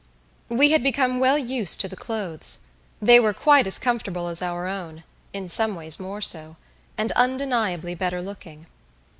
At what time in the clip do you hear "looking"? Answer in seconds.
8.19-8.65